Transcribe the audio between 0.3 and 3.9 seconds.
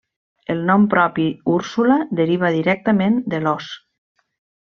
El nom propi Úrsula deriva directament de l'ós.